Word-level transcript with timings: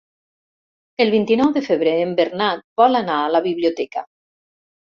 El 1.05 1.11
vint-i-nou 1.15 1.51
de 1.57 1.63
febrer 1.67 1.93
en 2.05 2.15
Bernat 2.21 2.65
vol 2.83 3.01
anar 3.03 3.19
a 3.27 3.31
la 3.37 3.43
biblioteca. 3.51 4.07